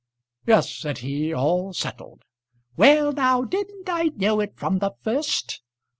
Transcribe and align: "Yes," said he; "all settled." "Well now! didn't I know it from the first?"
"Yes," 0.47 0.67
said 0.75 0.97
he; 1.05 1.31
"all 1.31 1.73
settled." 1.73 2.23
"Well 2.75 3.11
now! 3.11 3.43
didn't 3.43 3.87
I 3.87 4.05
know 4.15 4.39
it 4.39 4.57
from 4.57 4.79
the 4.79 4.93
first?" 5.03 5.61